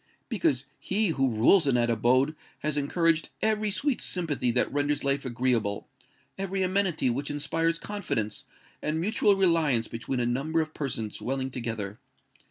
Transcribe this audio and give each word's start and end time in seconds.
Because 0.29 0.65
he 0.79 1.09
who 1.09 1.29
rules 1.29 1.67
in 1.67 1.75
that 1.75 1.91
abode 1.91 2.35
has 2.61 2.75
encouraged 2.75 3.29
every 3.39 3.69
sweet 3.69 4.01
sympathy 4.01 4.49
that 4.49 4.73
renders 4.73 5.03
life 5.03 5.25
agreeable—every 5.25 6.63
amenity 6.63 7.11
which 7.11 7.29
inspires 7.29 7.77
confidence 7.77 8.45
and 8.81 8.99
mutual 8.99 9.35
reliance 9.35 9.87
between 9.87 10.19
a 10.19 10.25
number 10.25 10.59
of 10.59 10.73
persons 10.73 11.19
dwelling 11.19 11.51
together. 11.51 11.99